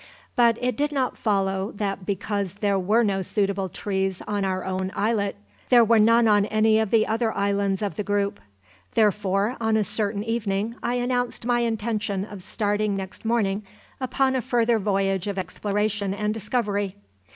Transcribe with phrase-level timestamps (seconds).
[0.35, 4.91] But it did not follow that because there were no suitable trees on our own
[4.95, 5.35] islet,
[5.69, 8.39] there were none on any of the other islands of the group;
[8.95, 13.61] therefore on a certain evening I announced my intention of starting next morning
[13.99, 16.95] upon a further voyage of exploration and discovery.